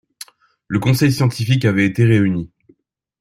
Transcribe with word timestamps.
Le 0.67 0.79
conseil 0.79 1.11
scientifique 1.13 1.63
avait 1.63 1.85
été 1.85 2.03
réuni. 2.03 2.49